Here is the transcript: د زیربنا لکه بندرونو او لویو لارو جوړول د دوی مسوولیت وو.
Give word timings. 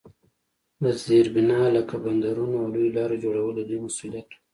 د 0.83 0.85
زیربنا 1.05 1.61
لکه 1.77 1.95
بندرونو 2.03 2.55
او 2.61 2.67
لویو 2.73 2.95
لارو 2.97 3.21
جوړول 3.23 3.53
د 3.55 3.61
دوی 3.69 3.79
مسوولیت 3.85 4.27
وو. 4.31 4.39